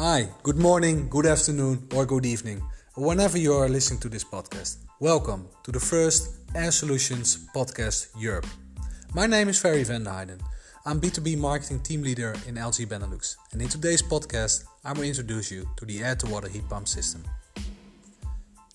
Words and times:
Hi, 0.00 0.28
good 0.44 0.58
morning, 0.58 1.08
good 1.08 1.26
afternoon, 1.26 1.88
or 1.92 2.06
good 2.06 2.24
evening, 2.24 2.62
whenever 2.94 3.36
you 3.36 3.52
are 3.52 3.68
listening 3.68 3.98
to 3.98 4.08
this 4.08 4.22
podcast. 4.22 4.76
Welcome 5.00 5.48
to 5.64 5.72
the 5.72 5.80
first 5.80 6.36
Air 6.54 6.70
Solutions 6.70 7.48
Podcast 7.52 8.06
Europe. 8.16 8.46
My 9.12 9.26
name 9.26 9.48
is 9.48 9.58
Ferry 9.58 9.82
van 9.82 10.04
Heijden. 10.04 10.38
I'm 10.86 11.00
B2B 11.00 11.36
marketing 11.36 11.80
team 11.80 12.04
leader 12.04 12.36
in 12.46 12.54
LG 12.54 12.86
Benelux, 12.86 13.34
and 13.50 13.60
in 13.60 13.68
today's 13.68 14.00
podcast, 14.00 14.66
I 14.84 14.92
will 14.92 15.02
introduce 15.02 15.50
you 15.50 15.68
to 15.76 15.84
the 15.84 15.98
air 16.04 16.14
to 16.14 16.26
water 16.30 16.48
heat 16.48 16.68
pump 16.68 16.86
system. 16.86 17.24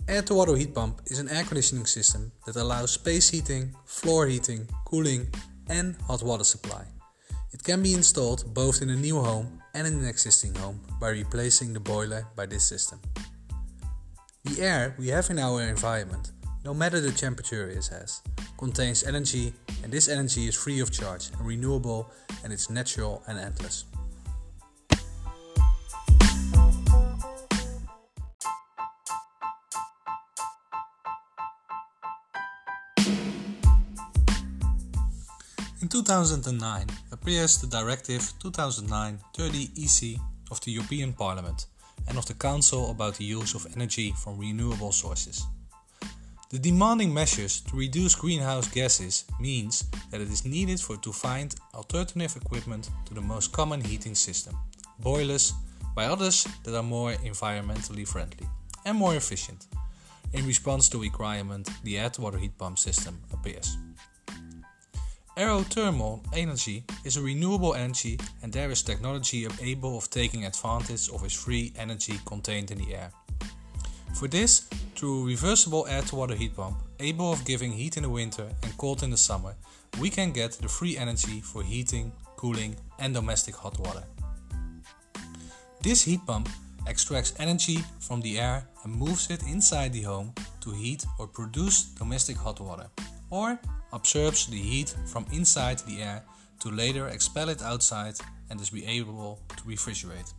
Air 0.10 0.24
to 0.24 0.34
water 0.34 0.58
heat 0.58 0.76
pump 0.76 1.04
is 1.06 1.20
an 1.20 1.30
air 1.30 1.46
conditioning 1.46 1.86
system 1.86 2.34
that 2.46 2.58
allows 2.58 2.92
space 2.92 3.30
heating, 3.30 3.74
floor 3.86 4.28
heating, 4.28 4.68
cooling, 4.84 5.28
and 5.70 5.96
hot 6.02 6.22
water 6.22 6.44
supply. 6.44 6.84
It 7.54 7.64
can 7.64 7.82
be 7.82 7.94
installed 7.94 8.54
both 8.54 8.82
in 8.82 8.90
a 8.90 8.98
new 8.98 9.22
home 9.22 9.63
and 9.76 9.88
in 9.88 9.94
an 9.96 10.08
existing 10.08 10.54
home 10.56 10.80
by 11.00 11.10
replacing 11.10 11.74
the 11.74 11.80
boiler 11.80 12.28
by 12.36 12.46
this 12.46 12.64
system. 12.64 13.00
The 14.44 14.62
air 14.62 14.96
we 15.00 15.08
have 15.08 15.30
in 15.30 15.40
our 15.40 15.62
environment, 15.62 16.32
no 16.64 16.74
matter 16.74 17.00
the 17.00 17.12
temperature 17.12 17.68
it 17.70 17.88
has, 17.88 18.22
contains 18.58 19.04
energy 19.04 19.54
and 19.84 19.92
this 19.92 20.08
energy 20.08 20.48
is 20.48 20.56
free 20.56 20.80
of 20.80 20.92
charge 20.92 21.30
and 21.32 21.48
renewable 21.48 22.10
and 22.44 22.54
it's 22.54 22.70
natural 22.70 23.24
and 23.28 23.40
endless. 23.40 23.86
In 35.82 35.90
2009 35.90 36.88
appears 37.24 37.56
the 37.56 37.68
Directive 37.68 38.22
2009-30 38.44 39.70
EC 39.80 40.20
of 40.52 40.60
the 40.60 40.72
European 40.72 41.14
Parliament 41.14 41.68
and 42.10 42.18
of 42.18 42.26
the 42.26 42.34
Council 42.34 42.92
about 42.92 43.16
the 43.16 43.24
use 43.24 43.56
of 43.56 43.66
energy 43.78 44.14
from 44.22 44.38
renewable 44.38 44.92
sources. 44.92 45.46
The 46.50 46.60
demanding 46.60 47.14
measures 47.14 47.62
to 47.62 47.78
reduce 47.78 48.14
greenhouse 48.14 48.68
gases 48.68 49.24
means 49.40 49.86
that 50.12 50.20
it 50.20 50.30
is 50.30 50.44
needed 50.44 50.82
for 50.82 50.98
to 50.98 51.14
find 51.14 51.56
alternative 51.74 52.36
equipment 52.36 52.90
to 53.06 53.14
the 53.14 53.22
most 53.22 53.54
common 53.54 53.80
heating 53.80 54.16
system, 54.16 54.58
boilers, 55.00 55.54
by 55.96 56.08
others 56.08 56.46
that 56.66 56.76
are 56.76 56.84
more 56.84 57.14
environmentally 57.24 58.06
friendly 58.06 58.50
and 58.84 58.98
more 58.98 59.16
efficient. 59.16 59.68
In 60.34 60.46
response 60.46 60.90
to 60.90 60.98
requirement, 61.00 61.70
the 61.86 62.00
air-to-water 62.00 62.38
heat 62.38 62.58
pump 62.58 62.78
system 62.80 63.18
appears. 63.32 63.78
Aerothermal 65.36 66.24
energy 66.36 66.84
is 67.04 67.18
a 67.18 67.22
renewable 67.22 67.74
energy 67.74 68.20
and 68.44 68.54
there 68.54 68.70
is 68.70 68.84
technology 68.84 69.48
able 69.64 69.98
of 69.98 70.08
taking 70.12 70.46
advantage 70.46 71.10
of 71.10 71.24
its 71.24 71.34
free 71.34 71.74
energy 71.76 72.20
contained 72.28 72.70
in 72.70 72.78
the 72.78 72.94
air. 72.94 73.12
For 74.14 74.28
this, 74.28 74.68
through 74.96 75.24
a 75.24 75.26
reversible 75.26 75.88
air-to-water 75.90 76.36
heat 76.36 76.56
pump, 76.56 76.78
able 77.00 77.34
of 77.34 77.44
giving 77.46 77.72
heat 77.72 77.98
in 77.98 78.04
the 78.04 78.10
winter 78.10 78.48
and 78.62 78.78
cold 78.78 79.02
in 79.02 79.10
the 79.10 79.18
summer, 79.18 79.56
we 80.00 80.12
can 80.12 80.32
get 80.32 80.52
the 80.52 80.68
free 80.68 80.98
energy 80.98 81.42
for 81.42 81.64
heating, 81.64 82.12
cooling 82.38 82.76
and 83.00 83.16
domestic 83.16 83.56
hot 83.56 83.80
water. 83.80 84.04
This 85.82 86.04
heat 86.04 86.24
pump 86.28 86.48
extracts 86.86 87.34
energy 87.40 87.80
from 88.00 88.22
the 88.22 88.40
air 88.40 88.68
and 88.84 88.94
moves 88.94 89.32
it 89.32 89.42
inside 89.44 89.94
the 89.94 90.04
home 90.04 90.32
to 90.62 90.70
heat 90.72 91.04
or 91.18 91.26
produce 91.26 91.86
domestic 91.86 92.38
hot 92.38 92.60
water, 92.60 92.88
or 93.34 93.60
absorbs 93.92 94.46
the 94.46 94.62
heat 94.62 94.96
from 95.08 95.26
inside 95.32 95.80
the 95.80 96.04
air 96.04 96.24
to 96.60 96.70
later 96.70 97.08
expel 97.08 97.50
it 97.50 97.64
outside 97.64 98.16
and 98.50 98.62
is 98.62 98.70
be 98.70 98.86
able 98.86 99.40
to 99.58 99.64
refrigerate. 99.64 100.32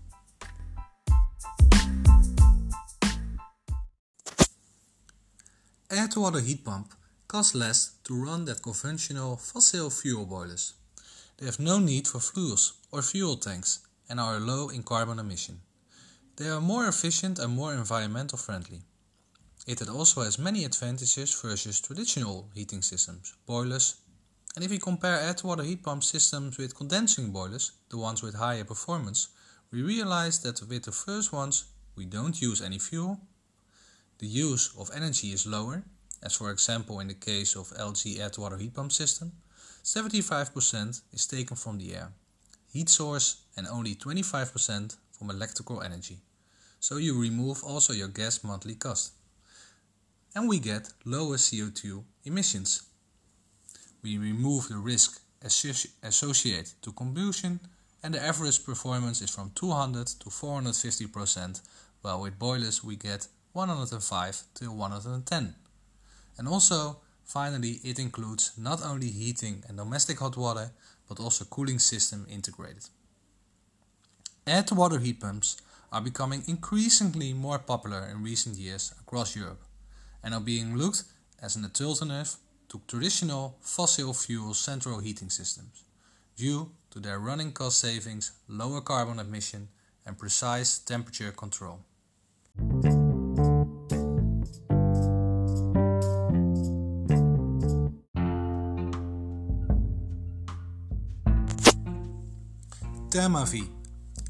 Air 5.90 6.08
to 6.08 6.20
water 6.20 6.40
heat 6.40 6.64
pump 6.64 6.94
costs 7.26 7.54
less 7.54 7.94
to 8.04 8.14
run 8.14 8.44
than 8.44 8.56
conventional 8.62 9.36
fossil 9.36 9.90
fuel 9.90 10.24
boilers. 10.24 10.74
They 11.38 11.46
have 11.46 11.58
no 11.58 11.80
need 11.80 12.06
for 12.06 12.20
fuels 12.20 12.74
or 12.92 13.02
fuel 13.02 13.36
tanks 13.36 13.80
and 14.08 14.20
are 14.20 14.38
low 14.38 14.68
in 14.68 14.84
carbon 14.84 15.18
emission. 15.18 15.60
They 16.36 16.48
are 16.48 16.60
more 16.60 16.86
efficient 16.86 17.40
and 17.40 17.56
more 17.56 17.74
environmental 17.74 18.38
friendly. 18.38 18.82
It 19.66 19.88
also 19.88 20.20
has 20.20 20.38
many 20.38 20.66
advantages 20.66 21.40
versus 21.40 21.80
traditional 21.80 22.50
heating 22.54 22.82
systems, 22.82 23.32
boilers. 23.46 23.94
And 24.54 24.62
if 24.62 24.70
we 24.70 24.78
compare 24.78 25.18
air-to-water 25.18 25.62
heat 25.62 25.82
pump 25.82 26.04
systems 26.04 26.58
with 26.58 26.76
condensing 26.76 27.30
boilers, 27.30 27.72
the 27.88 27.96
ones 27.96 28.22
with 28.22 28.34
higher 28.34 28.64
performance, 28.64 29.28
we 29.70 29.80
realize 29.80 30.40
that 30.40 30.60
with 30.68 30.82
the 30.82 30.92
first 30.92 31.32
ones 31.32 31.64
we 31.96 32.04
don't 32.04 32.42
use 32.42 32.60
any 32.60 32.78
fuel, 32.78 33.18
the 34.18 34.26
use 34.26 34.70
of 34.78 34.90
energy 34.94 35.32
is 35.32 35.46
lower, 35.46 35.82
as 36.22 36.34
for 36.34 36.50
example 36.50 37.00
in 37.00 37.08
the 37.08 37.14
case 37.14 37.56
of 37.56 37.70
LG 37.70 38.20
air-to-water 38.20 38.58
heat 38.58 38.74
pump 38.74 38.92
system, 38.92 39.32
75% 39.82 41.00
is 41.10 41.26
taken 41.26 41.56
from 41.56 41.78
the 41.78 41.94
air, 41.94 42.12
heat 42.70 42.90
source 42.90 43.44
and 43.56 43.66
only 43.66 43.94
25% 43.94 44.96
from 45.10 45.30
electrical 45.30 45.80
energy. 45.80 46.18
So 46.80 46.98
you 46.98 47.18
remove 47.18 47.64
also 47.64 47.94
your 47.94 48.08
gas 48.08 48.44
monthly 48.44 48.74
cost 48.74 49.12
and 50.34 50.48
we 50.48 50.58
get 50.58 50.92
lower 51.04 51.36
CO2 51.36 52.02
emissions. 52.24 52.82
We 54.02 54.18
remove 54.18 54.68
the 54.68 54.76
risk 54.76 55.20
associated 55.42 56.72
to 56.82 56.92
combustion 56.92 57.60
and 58.02 58.14
the 58.14 58.22
average 58.22 58.64
performance 58.64 59.22
is 59.22 59.30
from 59.30 59.52
200 59.54 60.06
to 60.06 60.28
450%, 60.28 61.62
while 62.02 62.20
with 62.20 62.38
boilers 62.38 62.84
we 62.84 62.96
get 62.96 63.28
105 63.52 64.42
to 64.54 64.70
110. 64.70 65.54
And 66.36 66.48
also, 66.48 66.98
finally, 67.24 67.80
it 67.82 67.98
includes 67.98 68.52
not 68.58 68.84
only 68.84 69.08
heating 69.08 69.62
and 69.68 69.78
domestic 69.78 70.18
hot 70.18 70.36
water, 70.36 70.72
but 71.08 71.20
also 71.20 71.44
cooling 71.46 71.78
system 71.78 72.26
integrated. 72.28 72.88
Air-to-water 74.46 74.98
heat 74.98 75.20
pumps 75.20 75.56
are 75.90 76.02
becoming 76.02 76.42
increasingly 76.46 77.32
more 77.32 77.58
popular 77.58 78.06
in 78.10 78.22
recent 78.22 78.56
years 78.56 78.92
across 79.00 79.34
Europe 79.34 79.62
and 80.24 80.34
are 80.34 80.40
being 80.40 80.76
looked 80.76 81.04
as 81.40 81.54
an 81.54 81.64
alternative 81.64 82.36
to 82.68 82.80
traditional 82.88 83.56
fossil 83.60 84.14
fuel 84.14 84.54
central 84.54 84.98
heating 84.98 85.30
systems 85.30 85.84
due 86.36 86.70
to 86.90 86.98
their 86.98 87.18
running 87.18 87.52
cost 87.52 87.78
savings, 87.78 88.32
lower 88.48 88.80
carbon 88.80 89.18
emission, 89.18 89.68
and 90.06 90.18
precise 90.18 90.78
temperature 90.78 91.30
control. 91.32 91.78
Therma-V. 103.10 103.70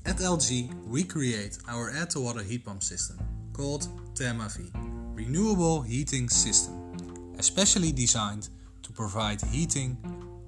At 0.04 0.16
LG, 0.16 0.86
we 0.86 1.04
create 1.04 1.56
our 1.66 1.90
air 1.90 2.04
to 2.06 2.20
water 2.20 2.42
heat 2.42 2.66
pump 2.66 2.82
system 2.82 3.18
called 3.54 3.88
Therma-V 4.14 4.93
renewable 5.14 5.82
heating 5.82 6.28
system, 6.28 7.34
especially 7.38 7.92
designed 7.92 8.48
to 8.82 8.92
provide 8.92 9.40
heating 9.40 9.96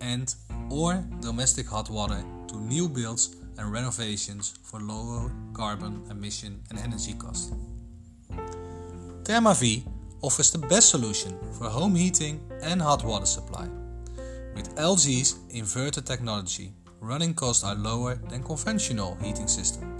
and 0.00 0.34
or 0.70 1.04
domestic 1.20 1.66
hot 1.66 1.88
water 1.88 2.22
to 2.48 2.56
new 2.56 2.88
builds 2.88 3.36
and 3.58 3.72
renovations 3.72 4.58
for 4.62 4.80
lower 4.80 5.32
carbon 5.52 6.02
emission 6.10 6.60
and 6.70 6.78
energy 6.78 7.14
cost. 7.14 7.54
Therma-V 9.22 9.84
offers 10.22 10.50
the 10.50 10.58
best 10.58 10.90
solution 10.90 11.38
for 11.52 11.68
home 11.68 11.94
heating 11.94 12.40
and 12.62 12.82
hot 12.82 13.04
water 13.04 13.26
supply. 13.26 13.68
With 14.54 14.74
LG's 14.76 15.34
inverter 15.54 16.04
technology, 16.04 16.72
running 17.00 17.34
costs 17.34 17.64
are 17.64 17.74
lower 17.74 18.16
than 18.30 18.42
conventional 18.42 19.16
heating 19.22 19.48
system. 19.48 19.95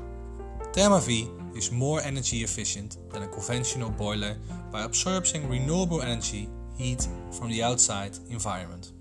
Therma-V 0.76 1.30
is 1.56 1.72
more 1.72 2.02
energy 2.02 2.44
efficient 2.44 2.98
than 3.10 3.22
a 3.22 3.28
conventional 3.28 3.88
boiler 3.88 4.36
by 4.70 4.82
absorbing 4.82 5.48
renewable 5.48 6.02
energy 6.02 6.50
heat 6.76 7.08
from 7.32 7.48
the 7.48 7.62
outside 7.62 8.12
environment. 8.28 8.92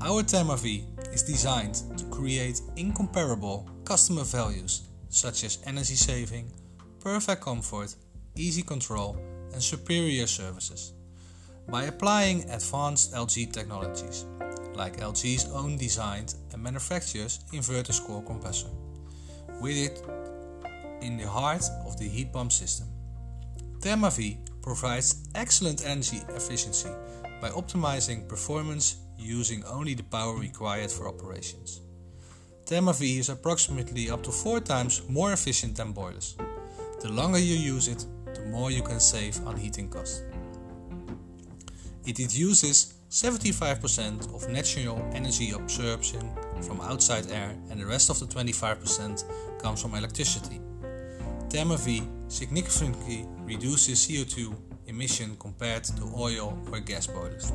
Our 0.00 0.24
Therma-V 0.24 0.84
is 1.12 1.22
designed 1.22 1.76
to 1.96 2.04
create 2.06 2.60
incomparable 2.74 3.70
customer 3.84 4.24
values 4.24 4.82
such 5.10 5.44
as 5.44 5.62
energy 5.64 5.94
saving, 5.94 6.50
perfect 6.98 7.40
comfort, 7.40 7.94
easy 8.34 8.62
control, 8.62 9.16
and 9.52 9.62
superior 9.62 10.26
services 10.26 10.92
by 11.68 11.84
applying 11.84 12.50
advanced 12.50 13.14
LG 13.14 13.52
technologies 13.52 14.26
like 14.74 14.96
LG's 14.96 15.48
own 15.52 15.76
designed 15.76 16.34
and 16.52 16.60
manufactured 16.60 17.30
inverter 17.52 18.04
core 18.04 18.24
compressor. 18.24 18.70
With 19.60 19.76
it 19.76 20.02
in 21.02 21.16
the 21.16 21.28
heart 21.28 21.64
of 21.86 21.98
the 21.98 22.08
heat 22.08 22.32
pump 22.32 22.52
system. 22.52 22.88
Therma-V 23.80 24.38
provides 24.62 25.28
excellent 25.34 25.84
energy 25.84 26.22
efficiency 26.30 26.90
by 27.40 27.50
optimizing 27.50 28.28
performance 28.28 28.96
using 29.18 29.64
only 29.64 29.94
the 29.94 30.04
power 30.04 30.36
required 30.36 30.90
for 30.90 31.08
operations. 31.08 31.80
Therma-V 32.66 33.18
is 33.18 33.28
approximately 33.28 34.08
up 34.08 34.22
to 34.22 34.30
4 34.30 34.60
times 34.60 35.02
more 35.08 35.32
efficient 35.32 35.76
than 35.76 35.92
boilers. 35.92 36.36
The 37.00 37.08
longer 37.08 37.38
you 37.38 37.56
use 37.56 37.88
it, 37.88 38.06
the 38.34 38.42
more 38.42 38.70
you 38.70 38.82
can 38.82 39.00
save 39.00 39.44
on 39.46 39.56
heating 39.56 39.88
costs. 39.88 40.22
It 42.06 42.18
uses 42.36 42.94
75% 43.10 44.34
of 44.34 44.48
natural 44.48 44.98
energy 45.12 45.50
absorption 45.50 46.30
from 46.62 46.80
outside 46.80 47.30
air 47.30 47.56
and 47.70 47.80
the 47.80 47.86
rest 47.86 48.10
of 48.10 48.18
the 48.18 48.26
25% 48.26 49.24
comes 49.60 49.82
from 49.82 49.94
electricity. 49.94 50.60
Therma-V 51.52 52.02
significantly 52.28 53.26
reduces 53.44 54.08
CO2 54.08 54.56
emission 54.86 55.36
compared 55.38 55.84
to 55.84 56.10
oil 56.16 56.58
or 56.72 56.80
gas 56.80 57.06
boilers. 57.06 57.52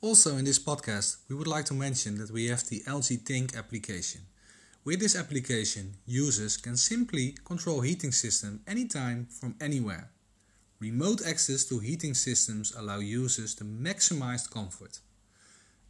Also, 0.00 0.36
in 0.36 0.44
this 0.44 0.60
podcast, 0.60 1.16
we 1.28 1.34
would 1.34 1.48
like 1.48 1.64
to 1.64 1.74
mention 1.74 2.16
that 2.18 2.30
we 2.30 2.46
have 2.46 2.62
the 2.68 2.80
LG 2.86 3.24
ThinQ 3.24 3.58
application. 3.58 4.20
With 4.84 5.00
this 5.00 5.16
application, 5.16 5.94
users 6.06 6.56
can 6.56 6.76
simply 6.76 7.34
control 7.44 7.80
heating 7.80 8.12
system 8.12 8.60
anytime 8.68 9.26
from 9.26 9.56
anywhere. 9.60 10.10
Remote 10.78 11.22
access 11.26 11.64
to 11.64 11.78
heating 11.78 12.12
systems 12.12 12.74
allow 12.76 12.98
users 12.98 13.54
to 13.54 13.64
maximize 13.64 14.50
comfort. 14.50 14.98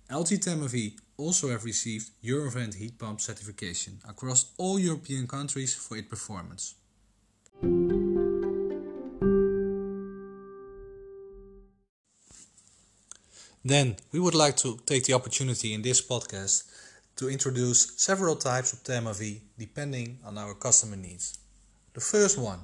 LG 0.09 0.39
Therma-V 0.39 0.97
also 1.17 1.49
have 1.49 1.65
received 1.65 2.11
Eurovent 2.23 2.75
heat 2.77 2.97
pump 2.97 3.21
certification 3.21 3.99
across 4.09 4.53
all 4.59 4.79
European 4.79 5.27
countries 5.27 5.75
for 5.75 5.97
its 5.97 6.07
performance. 6.07 6.77
Then, 13.65 13.97
we 14.13 14.21
would 14.21 14.37
like 14.37 14.57
to 14.59 14.79
take 14.87 15.03
the 15.03 15.15
opportunity 15.15 15.75
in 15.75 15.83
this 15.83 16.01
podcast 16.01 16.63
to 17.17 17.29
introduce 17.29 17.93
several 17.97 18.37
types 18.37 18.73
of 18.73 18.85
Therma-V 18.85 19.43
depending 19.59 20.21
on 20.25 20.39
our 20.39 20.55
customer 20.55 20.95
needs. 20.95 21.37
The 21.95 22.01
first 22.01 22.39
one, 22.39 22.61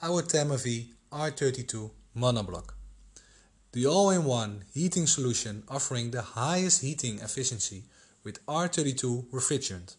our 0.00 0.22
Therma-V 0.22 0.94
R32 1.12 1.90
monoblock. 2.16 2.74
The 3.72 3.84
all-in-one 3.84 4.64
heating 4.72 5.08
solution 5.08 5.64
offering 5.68 6.12
the 6.12 6.22
highest 6.22 6.82
heating 6.82 7.18
efficiency 7.18 7.84
with 8.22 8.44
R32 8.46 9.26
refrigerant, 9.30 9.96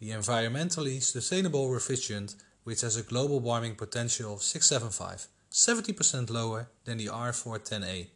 the 0.00 0.10
environmentally 0.10 1.02
sustainable 1.02 1.68
refrigerant 1.68 2.36
which 2.64 2.80
has 2.80 2.96
a 2.96 3.02
global 3.02 3.38
warming 3.38 3.74
potential 3.74 4.32
of 4.32 4.42
675, 4.42 5.26
70% 5.50 6.30
lower 6.30 6.68
than 6.84 6.96
the 6.96 7.06
R410A. 7.06 8.08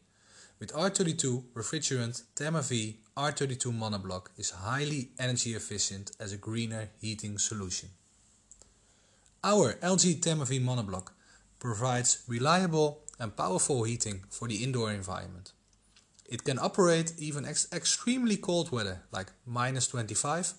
With 0.59 0.73
R32 0.73 1.45
refrigerant, 1.55 2.23
Therma-V 2.37 3.01
R32 3.17 3.79
monoblock 3.79 4.29
is 4.39 4.51
highly 4.51 5.11
energy 5.19 5.55
efficient 5.55 6.13
as 6.19 6.33
a 6.33 6.39
greener 6.39 6.89
heating 7.01 7.37
solution. 7.39 7.91
Our 9.45 9.75
LG 9.75 10.21
Therma-V 10.21 10.59
monoblock 10.61 11.09
provides 11.61 12.25
reliable 12.27 13.03
and 13.21 13.37
powerful 13.37 13.85
heating 13.85 14.25
for 14.29 14.49
the 14.49 14.65
indoor 14.65 14.91
environment. 14.91 15.53
It 16.29 16.43
can 16.45 16.59
operate 16.59 17.13
even 17.19 17.45
ex 17.45 17.69
extremely 17.73 18.37
cold 18.37 18.73
weather 18.73 19.03
like 19.13 19.31
minus 19.47 19.87
25. 19.89 20.55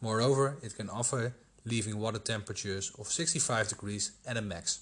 Moreover, 0.00 0.58
it 0.62 0.76
can 0.76 0.88
offer 0.88 1.34
leaving 1.64 1.98
water 1.98 2.18
temperatures 2.18 2.92
of 2.98 3.08
65 3.08 3.68
degrees 3.68 4.12
at 4.26 4.36
a 4.36 4.42
max. 4.42 4.80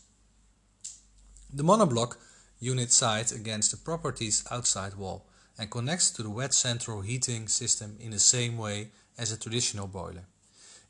The 1.53 1.63
monoblock 1.63 2.17
unit 2.61 2.93
sides 2.93 3.33
against 3.33 3.71
the 3.71 3.77
property's 3.77 4.45
outside 4.51 4.95
wall 4.95 5.27
and 5.59 5.71
connects 5.71 6.11
to 6.13 6.23
the 6.23 6.31
wet 6.31 6.55
central 6.55 7.03
heating 7.03 7.47
system 7.49 7.97
in 8.01 8.11
the 8.11 8.19
same 8.19 8.59
way 8.59 8.91
as 9.17 9.33
a 9.33 9.39
traditional 9.39 9.87
boiler. 9.87 10.27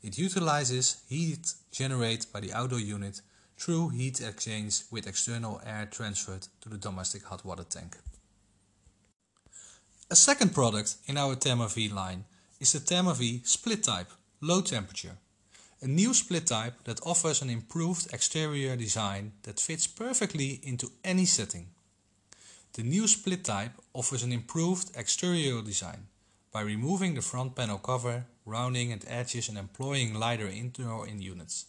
It 0.01 0.17
utilizes 0.17 1.03
heat 1.07 1.53
generated 1.71 2.27
by 2.33 2.39
the 2.39 2.53
outdoor 2.53 2.79
unit 2.79 3.21
through 3.63 3.87
heat 3.89 4.19
exchange 4.19 4.81
with 4.91 5.07
external 5.07 5.61
air 5.65 5.87
transferred 5.89 6.45
to 6.59 6.67
the 6.67 6.77
domestic 6.77 7.23
hot 7.23 7.45
water 7.45 7.63
tank. 7.63 7.95
A 10.11 10.17
second 10.17 10.53
product 10.53 10.97
in 11.05 11.17
our 11.17 11.35
Therma-V 11.37 11.87
line 11.87 12.25
is 12.59 12.73
the 12.73 12.79
Therma-V 12.79 13.41
split 13.45 13.83
type, 13.83 14.11
low 14.41 14.59
temperature. 14.59 15.15
A 15.81 15.87
new 15.87 16.13
split 16.13 16.47
type 16.47 16.73
that 16.83 16.99
offers 17.05 17.41
an 17.41 17.49
improved 17.49 18.13
exterior 18.13 18.75
design 18.75 19.31
that 19.43 19.61
fits 19.61 19.87
perfectly 19.87 20.59
into 20.63 20.91
any 21.05 21.25
setting. 21.25 21.67
The 22.73 22.83
new 22.83 23.07
split 23.07 23.45
type 23.45 23.79
offers 23.93 24.23
an 24.23 24.33
improved 24.33 24.91
exterior 24.93 25.61
design 25.61 26.07
by 26.51 26.61
removing 26.61 27.13
the 27.13 27.21
front 27.21 27.55
panel 27.55 27.77
cover, 27.77 28.25
rounding 28.45 28.91
at 28.91 29.05
edges 29.07 29.47
and 29.47 29.57
employing 29.57 30.13
lighter 30.13 30.49
indoor 30.49 31.07
in 31.07 31.21
units. 31.21 31.67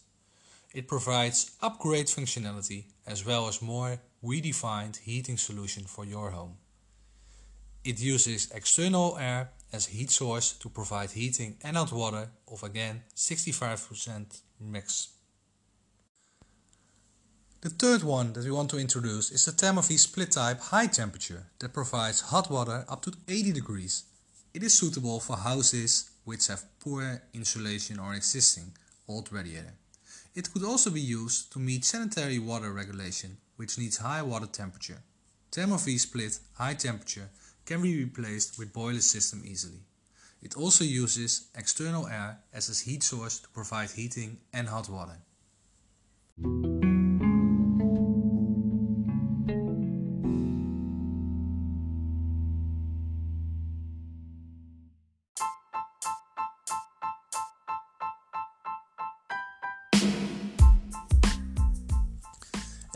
It 0.75 0.89
provides 0.89 1.51
upgrade 1.61 2.07
functionality 2.07 2.83
as 3.07 3.25
well 3.25 3.47
as 3.47 3.61
more 3.61 3.97
redefined 4.21 4.97
heating 4.97 5.37
solution 5.37 5.85
for 5.85 6.03
your 6.03 6.31
home. 6.31 6.57
It 7.85 8.01
uses 8.01 8.51
external 8.51 9.17
air 9.17 9.51
as 9.71 9.85
heat 9.85 10.11
source 10.11 10.51
to 10.51 10.67
provide 10.67 11.11
heating 11.11 11.55
and 11.63 11.77
hot 11.77 11.93
water 11.93 12.27
of 12.51 12.61
again 12.61 13.03
65% 13.15 14.41
max. 14.59 15.13
The 17.61 17.69
third 17.69 18.03
one 18.03 18.33
that 18.33 18.43
we 18.43 18.51
want 18.51 18.69
to 18.71 18.77
introduce 18.77 19.31
is 19.31 19.45
the 19.45 19.53
Therma-V 19.53 19.95
split 19.95 20.31
type 20.33 20.59
high 20.59 20.87
temperature 20.87 21.45
that 21.59 21.73
provides 21.73 22.19
hot 22.19 22.51
water 22.51 22.83
up 22.89 23.01
to 23.03 23.13
80 23.29 23.53
degrees. 23.53 24.03
It 24.53 24.61
is 24.61 24.77
suitable 24.77 25.21
for 25.21 25.37
houses 25.37 26.09
which 26.25 26.47
have 26.47 26.65
poor 26.81 27.21
insulation 27.33 27.97
or 27.97 28.13
existing 28.13 28.73
old 29.07 29.31
radiator. 29.31 29.75
It 30.35 30.51
could 30.51 30.65
also 30.65 30.89
be 30.89 30.99
used 30.99 31.53
to 31.53 31.59
meet 31.59 31.85
sanitary 31.85 32.39
water 32.39 32.73
regulation 32.73 33.37
which 33.55 33.77
needs 33.77 33.97
high 33.97 34.21
water 34.21 34.47
temperature. 34.47 35.01
Therma-V 35.53 35.97
split 35.97 36.39
high 36.55 36.73
temperature 36.73 37.29
can 37.65 37.81
be 37.81 38.03
replaced 38.03 38.59
with 38.59 38.73
boiler 38.73 38.99
system 38.99 39.43
easily. 39.45 39.79
It 40.41 40.57
also 40.57 40.83
uses 40.83 41.47
external 41.55 42.07
air 42.07 42.39
as 42.53 42.69
a 42.69 42.83
heat 42.83 43.01
source 43.01 43.39
to 43.39 43.49
provide 43.49 43.91
heating 43.91 44.39
and 44.51 44.67
hot 44.67 44.89
water. 44.89 45.19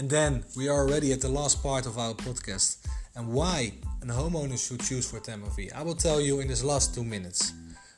Then 0.09 0.43
we 0.57 0.67
are 0.67 0.79
already 0.79 1.13
at 1.13 1.21
the 1.21 1.29
last 1.29 1.61
part 1.61 1.85
of 1.85 1.99
our 1.99 2.15
podcast 2.15 2.77
and 3.15 3.31
why 3.31 3.73
a 4.01 4.05
homeowner 4.07 4.57
should 4.57 4.79
choose 4.79 5.07
for 5.07 5.19
Therma-V. 5.19 5.69
I 5.69 5.83
will 5.83 5.93
tell 5.93 6.19
you 6.19 6.39
in 6.39 6.47
this 6.47 6.63
last 6.63 6.95
two 6.95 7.03
minutes. 7.03 7.53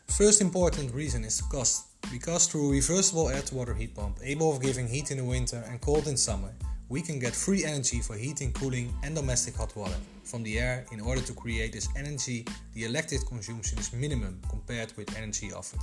First 0.08 0.42
important 0.42 0.94
reason 0.94 1.24
is 1.24 1.38
the 1.38 1.46
cost. 1.50 1.88
Because 2.12 2.48
through 2.48 2.74
reversible 2.74 3.30
air 3.30 3.42
to 3.42 3.56
water 3.56 3.74
heat 3.74 3.96
pump, 3.96 4.20
able 4.22 4.52
of 4.52 4.62
giving 4.62 4.90
heat 4.90 5.12
in 5.12 5.20
the 5.20 5.24
winter 5.24 5.64
and 5.70 5.80
cold 5.80 6.08
in 6.08 6.18
summer, 6.18 6.52
we 6.90 7.02
can 7.02 7.18
get 7.18 7.34
free 7.34 7.64
energy 7.64 8.02
for 8.02 8.18
heating, 8.18 8.52
cooling 8.52 8.94
and 9.04 9.16
domestic 9.16 9.56
hot 9.56 9.74
water 9.78 9.96
from 10.26 10.44
the 10.44 10.60
air 10.60 10.86
in 10.92 11.00
order 11.00 11.22
to 11.22 11.32
create 11.32 11.72
this 11.72 11.88
energy 11.96 12.46
the 12.74 12.84
electric 12.84 13.26
consumption 13.26 13.80
is 13.80 13.94
minimum 13.94 14.42
compared 14.50 14.92
with 14.98 15.16
energy 15.16 15.54
offered. 15.54 15.80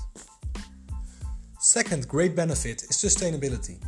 Second 1.59 2.07
great 2.07 2.37
benefit 2.37 2.83
is 2.83 2.91
sustainability. 2.91 3.79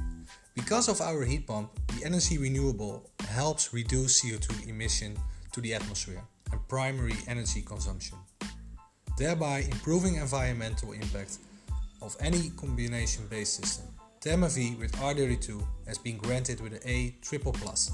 Because 0.55 0.89
of 0.89 1.01
our 1.01 1.25
heat 1.25 1.47
pump, 1.47 1.71
the 1.97 2.05
energy 2.05 2.39
renewable 2.39 3.11
helps 3.29 3.73
reduce 3.73 4.23
CO2 4.23 4.69
emission 4.69 5.17
to 5.53 5.61
the 5.61 5.75
atmosphere 5.75 6.23
and 6.53 6.69
primary 6.69 7.15
energy 7.27 7.63
consumption, 7.63 8.19
thereby 9.19 9.61
improving 9.71 10.17
environmental 10.17 10.93
impact 10.93 11.39
of 12.03 12.17
any 12.21 12.51
combination 12.51 13.27
based 13.29 13.63
system. 13.63 13.87
Therma-V 14.21 14.77
with 14.79 14.93
R32 14.93 15.65
has 15.87 15.99
been 15.99 16.19
granted 16.19 16.61
with 16.61 16.75
an 16.75 16.81
A 16.85 17.15
triple 17.23 17.53
plus. 17.53 17.91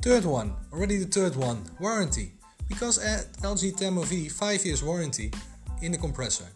Third 0.00 0.24
one, 0.24 0.54
already 0.72 0.98
the 0.98 1.06
third 1.06 1.36
one, 1.36 1.64
warranty. 1.80 2.32
Because 2.68 2.98
at 2.98 3.32
LG 3.42 3.78
Therma-V 3.78 4.28
5 4.28 4.64
years 4.64 4.82
warranty 4.82 5.30
in 5.82 5.92
the 5.92 5.98
compressor, 5.98 6.46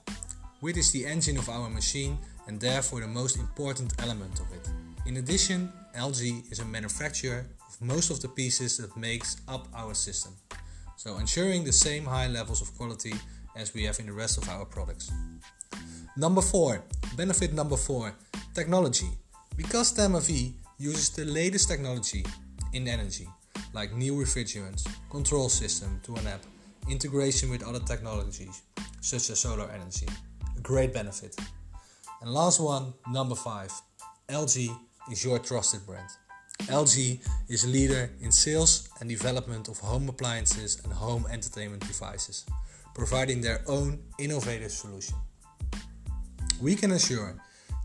which 0.60 0.76
is 0.76 0.90
the 0.92 1.06
engine 1.06 1.36
of 1.36 1.48
our 1.48 1.68
machine 1.68 2.18
and 2.46 2.58
therefore 2.58 3.00
the 3.00 3.06
most 3.06 3.36
important 3.36 3.92
element 4.02 4.40
of 4.40 4.50
it. 4.52 4.68
In 5.10 5.16
addition, 5.16 5.72
LG 5.96 6.52
is 6.52 6.60
a 6.60 6.64
manufacturer 6.64 7.44
of 7.66 7.82
most 7.82 8.10
of 8.10 8.22
the 8.22 8.28
pieces 8.28 8.76
that 8.76 8.96
makes 8.96 9.38
up 9.48 9.66
our 9.74 9.92
system, 9.92 10.36
so 10.96 11.18
ensuring 11.18 11.64
the 11.64 11.72
same 11.72 12.04
high 12.04 12.28
levels 12.28 12.62
of 12.62 12.72
quality 12.76 13.14
as 13.56 13.74
we 13.74 13.82
have 13.82 13.98
in 13.98 14.06
the 14.06 14.12
rest 14.12 14.38
of 14.38 14.48
our 14.48 14.64
products. 14.64 15.10
Number 16.16 16.40
4, 16.40 16.84
benefit 17.16 17.52
number 17.52 17.76
4, 17.76 18.14
technology. 18.54 19.10
Because 19.56 19.92
ThermaV 19.92 20.52
uses 20.78 21.10
the 21.10 21.24
latest 21.24 21.68
technology 21.68 22.24
in 22.72 22.86
energy, 22.86 23.26
like 23.72 23.92
new 23.92 24.14
refrigerants, 24.14 24.86
control 25.10 25.48
system 25.48 26.00
to 26.04 26.14
an 26.14 26.28
app, 26.28 26.44
integration 26.88 27.50
with 27.50 27.66
other 27.66 27.80
technologies 27.80 28.62
such 29.00 29.28
as 29.30 29.40
solar 29.40 29.68
energy. 29.72 30.06
A 30.56 30.60
great 30.60 30.94
benefit. 30.94 31.34
And 32.22 32.32
last 32.32 32.60
one, 32.60 32.94
number 33.10 33.34
five, 33.34 33.72
LG 34.28 34.70
is 35.10 35.24
your 35.24 35.38
trusted 35.38 35.84
brand. 35.86 36.08
LG 36.68 37.20
is 37.48 37.64
a 37.64 37.68
leader 37.68 38.10
in 38.20 38.30
sales 38.30 38.88
and 39.00 39.08
development 39.08 39.68
of 39.68 39.78
home 39.78 40.08
appliances 40.08 40.80
and 40.84 40.92
home 40.92 41.26
entertainment 41.30 41.86
devices, 41.86 42.44
providing 42.94 43.40
their 43.40 43.62
own 43.66 43.98
innovative 44.18 44.70
solution. 44.70 45.16
We 46.60 46.74
can 46.74 46.92
assure 46.92 47.36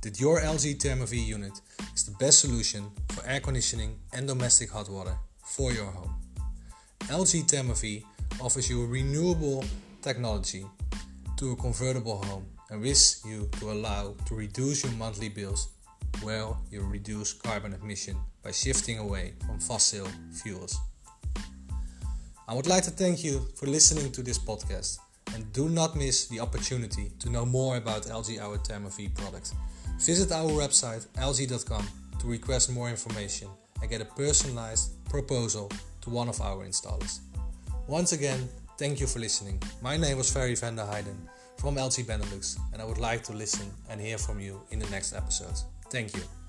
that 0.01 0.19
your 0.19 0.39
LG 0.41 0.77
ThermaV 0.77 1.25
unit 1.25 1.59
is 1.95 2.03
the 2.03 2.15
best 2.19 2.39
solution 2.39 2.91
for 3.09 3.25
air 3.25 3.39
conditioning 3.39 3.97
and 4.13 4.27
domestic 4.27 4.69
hot 4.69 4.89
water 4.89 5.15
for 5.43 5.71
your 5.71 5.85
home. 5.85 6.13
LG 7.03 7.45
ThermaV 7.49 8.03
offers 8.41 8.69
you 8.69 8.85
renewable 8.85 9.63
technology 10.01 10.65
to 11.37 11.51
a 11.51 11.55
convertible 11.55 12.23
home 12.25 12.45
and 12.69 12.81
wishes 12.81 13.21
you 13.25 13.49
to 13.59 13.71
allow 13.71 14.15
to 14.25 14.35
reduce 14.35 14.83
your 14.83 14.93
monthly 14.93 15.29
bills 15.29 15.69
while 16.21 16.61
you 16.71 16.81
reduce 16.83 17.33
carbon 17.33 17.73
emission 17.81 18.17
by 18.43 18.51
shifting 18.51 18.99
away 18.99 19.33
from 19.45 19.59
fossil 19.59 20.07
fuels. 20.31 20.77
I 22.47 22.53
would 22.53 22.67
like 22.67 22.83
to 22.83 22.91
thank 22.91 23.23
you 23.23 23.47
for 23.55 23.65
listening 23.65 24.11
to 24.11 24.21
this 24.21 24.37
podcast 24.37 24.99
and 25.33 25.51
do 25.51 25.67
not 25.67 25.95
miss 25.95 26.27
the 26.27 26.39
opportunity 26.39 27.11
to 27.19 27.29
know 27.29 27.45
more 27.45 27.77
about 27.77 28.03
LG 28.03 28.39
Our 28.39 28.57
ThermaV 28.57 29.15
product. 29.15 29.53
Visit 29.99 30.31
our 30.31 30.49
website 30.51 31.07
lg.com 31.17 31.87
to 32.19 32.27
request 32.27 32.71
more 32.71 32.89
information 32.89 33.47
and 33.81 33.89
get 33.89 34.01
a 34.01 34.05
personalized 34.05 34.91
proposal 35.09 35.71
to 36.01 36.09
one 36.09 36.29
of 36.29 36.39
our 36.41 36.65
installers. 36.65 37.19
Once 37.87 38.13
again, 38.13 38.47
thank 38.77 38.99
you 38.99 39.07
for 39.07 39.19
listening. 39.19 39.61
My 39.81 39.97
name 39.97 40.17
was 40.17 40.31
Ferry 40.31 40.55
van 40.55 40.75
der 40.75 40.85
Heijden 40.85 41.17
from 41.57 41.75
LG 41.75 42.05
Benelux 42.05 42.57
and 42.73 42.81
I 42.81 42.85
would 42.85 42.99
like 42.99 43.23
to 43.23 43.33
listen 43.33 43.71
and 43.89 43.99
hear 43.99 44.17
from 44.17 44.39
you 44.39 44.61
in 44.71 44.79
the 44.79 44.89
next 44.89 45.13
episode. 45.13 45.57
Thank 45.95 46.13
you. 46.17 46.44